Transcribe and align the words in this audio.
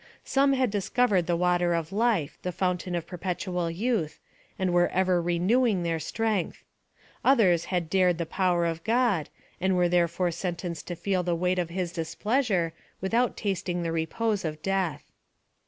Some 0.23 0.53
had 0.53 0.71
discovered 0.71 1.27
the 1.27 1.35
water 1.37 1.75
of 1.75 1.91
life, 1.93 2.39
the 2.41 2.51
fountain 2.51 2.95
of 2.95 3.05
perpetual 3.05 3.69
youth, 3.69 4.19
and 4.57 4.73
were 4.73 4.87
ever 4.87 5.21
renewing 5.21 5.83
their 5.83 5.99
strength. 5.99 6.63
Others 7.23 7.65
had 7.65 7.87
dared 7.87 8.17
the 8.17 8.25
power 8.25 8.65
of 8.65 8.83
God, 8.83 9.29
and 9.59 9.75
were 9.77 9.87
therefore 9.87 10.31
sentenced 10.31 10.87
to 10.87 10.95
feel 10.95 11.21
the 11.21 11.35
weight 11.35 11.59
of 11.59 11.69
His 11.69 11.91
displeasure, 11.93 12.73
without 12.99 13.37
tasting 13.37 13.83
the 13.83 13.91
repose 13.91 14.43
of 14.43 14.63
death. 14.63 15.03